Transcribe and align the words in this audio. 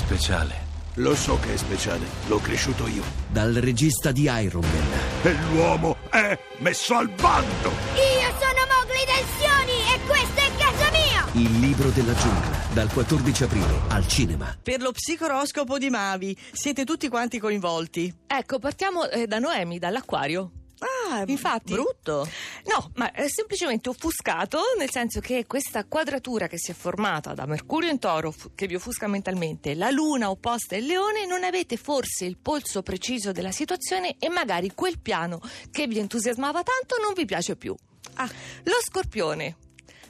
speciale. 0.00 0.68
Lo 0.94 1.14
so 1.14 1.38
che 1.38 1.54
è 1.54 1.56
speciale, 1.56 2.04
l'ho 2.26 2.38
cresciuto 2.38 2.86
io. 2.88 3.02
Dal 3.28 3.52
regista 3.54 4.10
di 4.10 4.22
Iron 4.22 4.64
Man. 4.64 4.88
E 5.22 5.36
l'uomo 5.52 5.96
è 6.10 6.36
messo 6.58 6.94
al 6.94 7.08
bando! 7.08 7.68
Io 7.68 8.30
sono 8.40 8.62
Mowgli 8.72 9.04
Tensioni 9.06 9.78
e 9.94 10.00
questo 10.06 10.40
è 10.40 10.50
casa 10.58 10.90
mia! 10.90 11.26
Il 11.34 11.60
libro 11.60 11.90
della 11.90 12.14
giungla. 12.14 12.58
Dal 12.72 12.90
14 12.92 13.44
aprile 13.44 13.80
al 13.88 14.08
cinema. 14.08 14.56
Per 14.60 14.80
lo 14.80 14.90
psicoroscopo 14.92 15.78
di 15.78 15.90
Mavi 15.90 16.36
siete 16.52 16.84
tutti 16.84 17.08
quanti 17.08 17.38
coinvolti. 17.38 18.12
Ecco, 18.26 18.58
partiamo 18.58 19.08
eh, 19.08 19.26
da 19.26 19.38
Noemi, 19.38 19.78
dall'acquario. 19.78 20.50
Ah, 21.10 21.24
Infatti. 21.26 21.72
brutto. 21.72 22.28
No, 22.66 22.92
ma 22.94 23.10
è 23.10 23.28
semplicemente 23.28 23.88
offuscato, 23.88 24.60
nel 24.78 24.90
senso 24.90 25.18
che 25.18 25.44
questa 25.46 25.84
quadratura 25.84 26.46
che 26.46 26.56
si 26.56 26.70
è 26.70 26.74
formata 26.74 27.34
da 27.34 27.46
Mercurio 27.46 27.90
in 27.90 27.98
Toro, 27.98 28.32
che 28.54 28.66
vi 28.68 28.76
offusca 28.76 29.08
mentalmente, 29.08 29.74
la 29.74 29.90
Luna 29.90 30.30
opposta 30.30 30.76
il 30.76 30.86
Leone, 30.86 31.26
non 31.26 31.42
avete 31.42 31.76
forse 31.76 32.24
il 32.26 32.38
polso 32.38 32.82
preciso 32.82 33.32
della 33.32 33.50
situazione 33.50 34.14
e 34.18 34.28
magari 34.28 34.72
quel 34.72 35.00
piano 35.00 35.40
che 35.70 35.88
vi 35.88 35.98
entusiasmava 35.98 36.62
tanto 36.62 37.02
non 37.02 37.12
vi 37.14 37.24
piace 37.24 37.56
più. 37.56 37.74
Ah, 38.14 38.30
lo 38.64 38.78
Scorpione. 38.84 39.56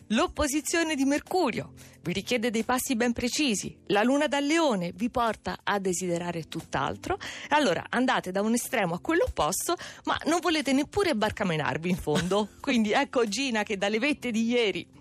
L'opposizione 0.08 0.96
di 0.96 1.04
Mercurio 1.04 1.72
vi 2.02 2.12
richiede 2.12 2.50
dei 2.50 2.64
passi 2.64 2.96
ben 2.96 3.12
precisi. 3.12 3.76
La 3.86 4.02
luna 4.02 4.26
dal 4.26 4.44
leone 4.44 4.92
vi 4.94 5.10
porta 5.10 5.58
a 5.62 5.78
desiderare 5.78 6.48
tutt'altro. 6.48 7.18
Allora 7.48 7.86
andate 7.88 8.30
da 8.30 8.40
un 8.40 8.54
estremo 8.54 8.94
a 8.94 9.00
quello 9.00 9.24
opposto, 9.24 9.76
ma 10.04 10.18
non 10.26 10.40
volete 10.40 10.72
neppure 10.72 11.14
barcamenarvi 11.14 11.90
in 11.90 11.96
fondo. 11.96 12.48
Quindi 12.60 12.92
ecco 12.92 13.26
Gina 13.26 13.62
che 13.62 13.76
dalle 13.76 13.98
vette 13.98 14.30
di 14.30 14.46
ieri. 14.46 14.98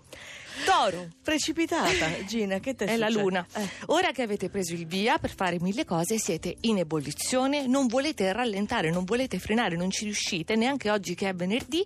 Toro. 0.64 1.08
Precipitata, 1.22 2.22
Gina, 2.26 2.58
che 2.58 2.74
te 2.74 2.84
È 2.84 2.96
la 2.96 3.08
luna. 3.08 3.46
Eh. 3.54 3.68
Ora 3.86 4.10
che 4.12 4.22
avete 4.22 4.50
preso 4.50 4.74
il 4.74 4.86
via 4.86 5.18
per 5.18 5.34
fare 5.34 5.58
mille 5.60 5.84
cose, 5.84 6.18
siete 6.18 6.56
in 6.62 6.78
ebollizione, 6.78 7.66
non 7.66 7.86
volete 7.86 8.30
rallentare, 8.32 8.90
non 8.90 9.04
volete 9.04 9.38
frenare, 9.38 9.76
non 9.76 9.90
ci 9.90 10.04
riuscite, 10.04 10.56
neanche 10.56 10.90
oggi 10.90 11.14
che 11.14 11.28
è 11.28 11.34
venerdì, 11.34 11.84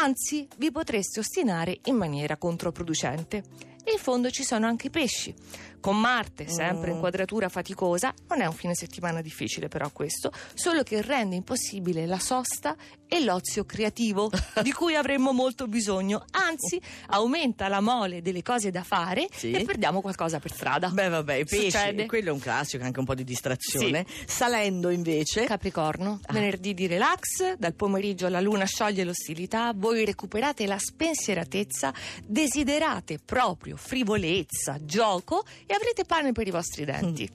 anzi 0.00 0.48
vi 0.56 0.72
potreste 0.72 1.20
ostinare 1.20 1.78
in 1.84 1.94
maniera 1.94 2.36
controproducente. 2.36 3.44
E 3.88 3.92
in 3.92 3.98
fondo 3.98 4.28
ci 4.30 4.44
sono 4.44 4.66
anche 4.66 4.88
i 4.88 4.90
pesci. 4.90 5.34
Con 5.80 5.98
Marte, 5.98 6.48
sempre 6.48 6.90
in 6.90 6.98
quadratura 6.98 7.48
faticosa, 7.48 8.12
non 8.28 8.40
è 8.42 8.46
un 8.46 8.52
fine 8.52 8.74
settimana 8.74 9.22
difficile 9.22 9.68
però 9.68 9.88
questo, 9.92 10.32
solo 10.52 10.82
che 10.82 11.00
rende 11.00 11.36
impossibile 11.36 12.04
la 12.04 12.18
sosta 12.18 12.76
e 13.06 13.20
l'ozio 13.22 13.64
creativo, 13.64 14.28
di 14.60 14.72
cui 14.72 14.96
avremmo 14.96 15.32
molto 15.32 15.66
bisogno. 15.68 16.24
Anzi, 16.32 16.78
aumenta 17.06 17.68
la 17.68 17.80
mole 17.80 18.20
delle 18.22 18.42
cose 18.42 18.70
da 18.72 18.82
fare 18.82 19.28
Sì. 19.32 19.52
e 19.52 19.64
perdiamo 19.64 20.00
qualcosa 20.02 20.40
per 20.40 20.52
strada. 20.52 20.88
Beh, 20.88 21.08
vabbè, 21.08 21.34
i 21.34 21.44
pesci, 21.44 21.70
Succede. 21.70 22.06
quello 22.06 22.28
è 22.30 22.32
un 22.32 22.40
classico, 22.40 22.82
anche 22.84 22.98
un 22.98 23.04
po' 23.06 23.14
di 23.14 23.24
distrazione. 23.24 24.04
Salendo 24.26 24.90
invece, 24.90 25.44
Capricorno, 25.44 26.20
venerdì 26.30 26.74
di 26.74 26.88
relax, 26.88 27.54
dal 27.56 27.74
pomeriggio 27.74 28.28
la 28.28 28.40
luna 28.40 28.64
scioglie 28.66 29.04
l'ostilità, 29.04 29.72
voi 29.74 30.04
recuperate 30.04 30.66
la 30.66 30.76
spensieratezza, 30.78 31.94
desiderate 32.26 33.18
proprio 33.24 33.76
frivolezza, 33.78 34.76
gioco 34.84 35.44
e 35.64 35.72
avrete 35.72 36.04
pane 36.04 36.32
per 36.32 36.46
i 36.46 36.50
vostri 36.50 36.84
denti. 36.84 37.26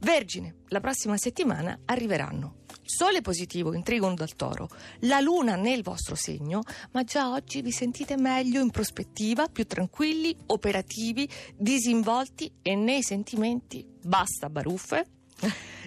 Vergine, 0.00 0.58
la 0.68 0.78
prossima 0.80 1.16
settimana 1.16 1.80
arriveranno. 1.86 2.64
Sole 2.84 3.20
positivo 3.20 3.74
in 3.74 3.82
trigono 3.82 4.14
dal 4.14 4.36
toro, 4.36 4.68
la 5.00 5.18
luna 5.18 5.56
nel 5.56 5.82
vostro 5.82 6.14
segno, 6.14 6.62
ma 6.92 7.02
già 7.02 7.32
oggi 7.32 7.60
vi 7.60 7.72
sentite 7.72 8.16
meglio 8.16 8.60
in 8.60 8.70
prospettiva, 8.70 9.48
più 9.48 9.66
tranquilli, 9.66 10.36
operativi, 10.46 11.28
disinvolti 11.56 12.52
e 12.62 12.76
nei 12.76 13.02
sentimenti 13.02 13.84
basta 14.00 14.48
baruffe. 14.48 15.15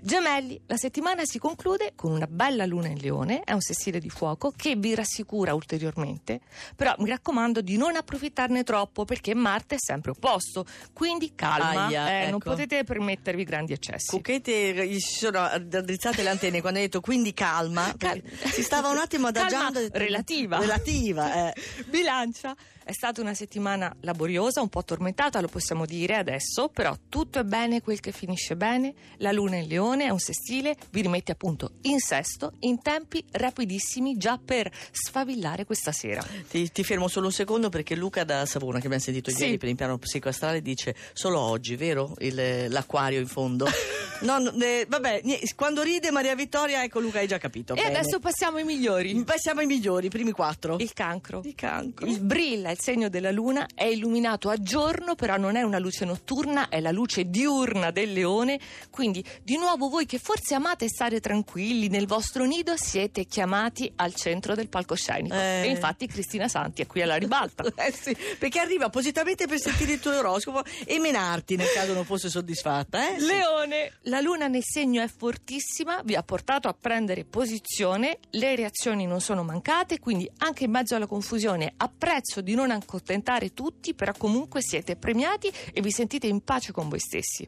Gemelli, 0.02 0.59
la 0.67 0.78
settimana 0.78 1.25
si 1.25 1.39
conclude 1.39 1.92
con 1.95 2.11
una 2.11 2.28
bella 2.28 2.66
luna 2.66 2.88
in 2.88 3.00
leone, 3.00 3.42
è 3.44 3.52
un 3.52 3.61
sessile 3.61 4.00
di 4.00 4.09
fuoco 4.09 4.53
che 4.55 4.75
vi 4.75 4.95
rassicura 4.95 5.53
ulteriormente, 5.53 6.39
però 6.76 6.93
mi 6.99 7.10
raccomando 7.10 7.61
di 7.61 7.76
non 7.76 7.95
approfittarne 7.95 8.64
troppo 8.64 9.04
perché 9.04 9.33
Marte 9.33 9.76
è 9.76 9.77
sempre 9.80 10.11
opposto, 10.11 10.65
quindi 10.93 11.33
calma, 11.36 11.87
Aia, 11.87 12.21
eh, 12.21 12.26
non 12.26 12.36
ecco. 12.36 12.52
potete 12.52 12.83
permettervi 12.83 13.43
grandi 13.43 13.73
eccessi. 13.73 14.11
Cucchete 14.11 14.87
gli 14.87 14.99
si 14.99 15.17
sono 15.17 15.39
addrizzate 15.39 16.23
le 16.23 16.30
antenne 16.30 16.61
quando 16.61 16.80
hai 16.80 16.86
detto 16.86 17.02
quindi 17.02 17.33
calma. 17.33 17.93
Cal- 17.98 18.23
si 18.52 18.64
stava 18.64 18.89
un 18.89 18.98
attimo 18.98 19.27
adagiando. 19.27 19.80
Calma 19.80 19.98
relativa. 19.98 20.60
Relativa, 20.60 21.49
eh. 21.49 21.54
Bilancia. 21.89 22.55
È 22.89 22.92
stata 22.92 23.21
una 23.21 23.36
settimana 23.36 23.95
laboriosa, 24.02 24.61
un 24.61 24.70
po' 24.70 24.83
tormentata, 24.83 25.42
lo 25.42 25.48
possiamo 25.48 25.86
dire 25.86 26.16
adesso, 26.16 26.70
però 26.70 26.98
tutto 27.08 27.37
è 27.37 27.43
bene 27.43 27.81
quel 27.81 27.99
che 27.99 28.11
finisce 28.11 28.55
bene. 28.55 28.95
La 29.17 29.31
luna 29.31 29.39
in 29.48 29.67
leone 29.67 30.05
è 30.05 30.10
un 30.10 30.20
sestile, 30.20 30.76
vi 30.92 31.02
rimette 31.02 31.32
appunto 31.32 31.72
in 31.83 32.00
sesto 32.00 32.54
in 32.60 32.82
tempi 32.82 33.23
rapidissimi 33.32 34.17
già 34.17 34.38
per 34.44 34.72
sfavillare 34.92 35.66
questa 35.66 35.92
sera. 35.92 36.26
Ti, 36.50 36.72
ti 36.72 36.83
fermo 36.83 37.08
solo 37.08 37.27
un 37.27 37.32
secondo 37.33 37.70
perché 37.70 37.95
Luca 37.95 38.23
da 38.23 38.45
Savona, 38.45 38.80
che 38.80 38.86
abbiamo 38.86 39.04
sentito 39.04 39.32
Sì. 39.32 39.44
ieri 39.44 39.58
per 39.58 39.70
il 39.70 39.76
piano 39.76 39.98
psicoastrale, 39.98 40.61
dice 40.61 40.95
solo 41.14 41.39
oggi, 41.39 41.76
vero? 41.76 42.14
Il- 42.20 42.67
l'acquario 42.70 43.20
in 43.20 43.28
fondo. 43.28 43.66
no, 44.21 44.37
no, 44.39 44.52
eh, 44.61 44.85
vabbè, 44.87 45.21
quando 45.55 45.81
ride 45.81 46.11
Maria 46.11 46.35
Vittoria, 46.35 46.83
ecco 46.83 46.99
Luca, 46.99 47.19
hai 47.19 47.27
già 47.27 47.37
capito. 47.37 47.73
E 47.73 47.81
bene. 47.83 47.97
adesso 47.97 48.19
passiamo 48.19 48.57
ai 48.57 48.63
migliori. 48.63 49.23
passiamo 49.23 49.59
ai 49.59 49.65
migliori, 49.65 50.07
i 50.07 50.09
primi 50.09 50.31
quattro. 50.31 50.77
Il 50.80 50.93
cancro. 50.93 51.41
Il 51.43 51.55
cancro. 51.55 52.05
Il 52.05 52.19
brilla, 52.19 52.71
il 52.71 52.80
segno 52.80 53.09
della 53.09 53.31
luna, 53.31 53.67
è 53.73 53.85
illuminato 53.85 54.49
a 54.49 54.57
giorno, 54.57 55.15
però 55.15 55.37
non 55.37 55.55
è 55.55 55.61
una 55.61 55.80
luce 55.80 56.05
notturna, 56.05 56.69
è 56.69 56.80
la 56.80 56.91
luce 56.91 57.30
diurna 57.30 57.91
del 57.91 58.13
leone. 58.13 58.59
Quindi, 58.89 59.23
di 59.43 59.57
nuovo, 59.57 59.89
voi 59.89 60.05
che 60.05 60.19
forse 60.19 60.55
amate 60.55 60.87
stare 60.87 61.19
tranquilli 61.19 61.87
nel 61.87 62.07
vostro 62.07 62.45
nido, 62.45 62.75
siete 62.77 63.25
chiamati 63.25 63.91
al 63.95 64.13
centro 64.13 64.55
del 64.55 64.69
palcoscenico. 64.69 65.36
Eh. 65.36 65.63
E 65.63 65.67
infatti 65.67 66.07
Cristina 66.07 66.47
Santi 66.47 66.81
è 66.81 66.87
qui 66.87 67.01
alla 67.01 67.15
ribalta. 67.15 67.63
Eh 67.80 67.93
sì, 67.93 68.15
perché 68.37 68.59
arriva 68.59 68.86
appositamente 68.86 69.47
per 69.47 69.57
sentire 69.57 69.93
il 69.93 69.99
tuo 69.99 70.17
oroscopo 70.17 70.63
e 70.86 70.99
menarti 70.99 71.55
nel 71.55 71.71
caso 71.73 71.93
non 71.93 72.03
fosse 72.03 72.30
soddisfatta. 72.30 73.15
Eh? 73.15 73.19
Leone, 73.21 73.93
la 74.09 74.20
luna 74.20 74.47
nel 74.47 74.64
segno 74.64 75.02
è 75.03 75.08
fortissima, 75.08 76.02
vi 76.03 76.15
ha 76.15 76.23
portato 76.23 76.67
a 76.67 76.73
prendere 76.73 77.25
posizione, 77.25 78.17
le 78.31 78.55
reazioni 78.55 79.05
non 79.05 79.21
sono 79.21 79.43
mancate, 79.43 79.99
quindi 79.99 80.30
anche 80.39 80.64
in 80.64 80.71
mezzo 80.71 80.95
alla 80.95 81.05
confusione 81.05 81.73
apprezzo 81.77 82.42
di 82.42 82.55
non 82.55 82.71
accontentare 82.71 83.53
tutti, 83.53 83.93
però 83.93 84.11
comunque 84.17 84.61
siete 84.61 84.95
premiati 84.95 85.52
e 85.71 85.81
vi 85.81 85.92
sentite 85.92 86.25
in 86.25 86.42
pace 86.43 86.71
con 86.71 86.89
voi 86.89 86.99
stessi. 86.99 87.48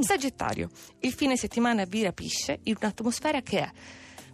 Sagittario, 0.00 0.68
il 1.00 1.12
fine 1.12 1.36
settimana 1.36 1.84
vi 1.84 2.02
rapisce 2.02 2.60
in 2.64 2.76
un'atmosfera 2.78 3.40
che 3.40 3.60
è 3.60 3.70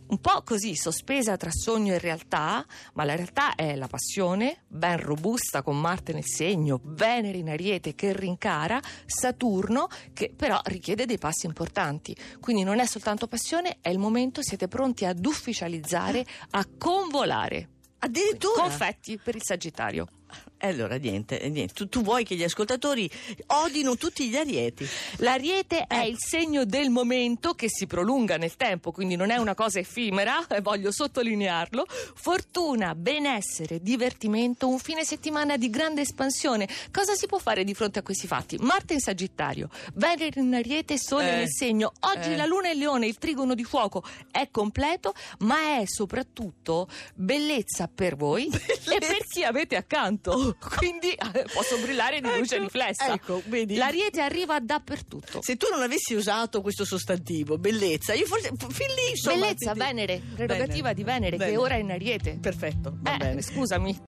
un 0.09 0.21
po' 0.21 0.43
così 0.43 0.75
sospesa 0.75 1.37
tra 1.37 1.51
sogno 1.51 1.95
e 1.95 1.99
realtà, 1.99 2.65
ma 2.95 3.05
la 3.05 3.15
realtà 3.15 3.55
è 3.55 3.75
la 3.75 3.89
passione, 3.89 4.65
ben 4.69 5.01
robusta 5.01 5.63
con 5.63 5.79
Marte 5.79 6.13
nel 6.13 6.27
segno, 6.27 6.81
Venere 6.83 7.39
in 7.39 7.49
Ariete 7.49 7.95
che 7.95 8.13
rincara, 8.13 8.81
Saturno 9.07 9.89
che 10.13 10.33
però 10.35 10.61
richiede 10.65 11.07
dei 11.07 11.19
passi 11.19 11.47
importanti. 11.47 12.17
Quindi 12.41 12.63
non 12.63 12.79
è 12.79 12.87
soltanto 12.87 13.27
passione, 13.27 13.79
è 13.81 13.91
il 13.91 13.99
momento, 13.99 14.43
siete 14.43 14.69
pronti 14.69 15.05
ad 15.05 15.25
ufficializzare, 15.25 16.25
a 16.51 16.67
convolare. 16.79 17.69
Addirittura. 17.99 18.63
Confetti 18.63 19.19
per 19.19 19.35
il 19.35 19.43
Sagittario. 19.43 20.07
E 20.61 20.67
allora 20.67 20.97
niente, 20.97 21.41
eh, 21.41 21.49
niente. 21.49 21.73
Tu, 21.73 21.89
tu 21.89 22.03
vuoi 22.03 22.25
che 22.25 22.35
gli 22.35 22.43
ascoltatori 22.43 23.09
odino 23.47 23.97
tutti 23.97 24.29
gli 24.29 24.37
arieti. 24.37 24.85
L'ariete 25.19 25.87
è 25.87 26.03
il 26.03 26.17
segno 26.19 26.65
del 26.65 26.91
momento 26.91 27.55
che 27.55 27.69
si 27.69 27.87
prolunga 27.87 28.37
nel 28.37 28.57
tempo, 28.57 28.91
quindi 28.91 29.15
non 29.15 29.31
è 29.31 29.37
una 29.37 29.55
cosa 29.55 29.79
effimera, 29.79 30.45
e 30.51 30.61
voglio 30.61 30.91
sottolinearlo. 30.91 31.87
Fortuna, 31.89 32.97
benessere, 32.97 33.81
divertimento, 33.81 34.67
un 34.67 34.81
fine 34.81 35.05
settimana 35.05 35.57
di 35.57 35.71
grande 35.71 36.01
espansione. 36.01 36.69
Cosa 36.91 37.15
si 37.15 37.27
può 37.27 37.39
fare 37.39 37.63
di 37.63 37.75
fronte 37.75 38.01
a 38.01 38.03
questi 38.03 38.27
fatti? 38.27 38.57
Marte 38.59 38.95
in 38.95 39.01
Sagittario, 39.01 39.69
Venere 39.95 40.41
in 40.41 40.53
Ariete, 40.53 40.99
Sole 40.99 41.35
Eh, 41.35 41.37
nel 41.37 41.51
segno. 41.51 41.93
Oggi 42.01 42.33
eh. 42.33 42.37
la 42.37 42.47
Luna 42.47 42.71
in 42.71 42.79
Leone, 42.79 43.07
il 43.07 43.19
trigono 43.19 43.55
di 43.55 43.63
fuoco 43.63 44.03
è 44.33 44.49
completo, 44.51 45.15
ma 45.41 45.79
è 45.79 45.85
soprattutto 45.87 46.89
bellezza 47.15 47.87
per 47.87 48.17
voi 48.17 48.47
e 48.51 48.99
per 48.99 49.25
chi 49.29 49.45
avete 49.45 49.77
accanto. 49.77 50.48
Quindi 50.77 51.11
eh, 51.13 51.45
posso 51.53 51.77
brillare 51.79 52.21
di 52.21 52.29
luce 52.37 52.55
Ecco, 52.57 52.65
riflessa. 52.65 53.13
ecco, 53.13 53.43
vedi? 53.47 53.77
L'ariete 53.77 54.21
arriva 54.21 54.59
dappertutto. 54.61 55.41
Se 55.43 55.57
tu 55.57 55.67
non 55.71 55.83
avessi 55.83 56.15
usato 56.15 56.61
questo 56.63 56.85
sostantivo, 56.85 57.59
bellezza, 57.59 58.13
io 58.15 58.27
forse 58.27 58.51
fin 58.71 58.87
lì 58.95 59.11
insomma. 59.11 59.37
Bellezza, 59.41 59.73
ti- 59.73 59.79
Venere, 59.79 60.23
prerogativa 60.35 60.67
Venere. 60.93 60.95
di 60.95 61.03
Venere, 61.05 61.31
che 61.33 61.37
Venere. 61.45 61.57
ora 61.57 61.75
è 61.75 61.79
in 61.79 61.91
Ariete. 61.91 62.39
Perfetto, 62.41 62.97
va 63.01 63.15
Eh, 63.15 63.19
bene. 63.19 63.43
scusami. 63.43 63.97